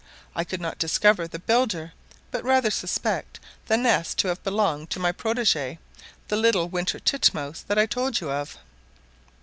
I 0.35 0.43
could 0.43 0.59
not 0.61 0.79
discover 0.79 1.27
the 1.27 1.37
builder; 1.37 1.93
but 2.31 2.43
rather 2.43 2.71
suspect 2.71 3.39
the 3.67 3.77
nest 3.77 4.17
to 4.17 4.29
have 4.29 4.43
belonged 4.43 4.89
to 4.89 4.99
my 4.99 5.11
protege, 5.11 5.77
the 6.27 6.37
little 6.37 6.67
winter 6.69 6.99
titmouse 6.99 7.61
that 7.67 7.77
I 7.77 7.85
told 7.85 8.19
you 8.19 8.31
of. 8.31 8.57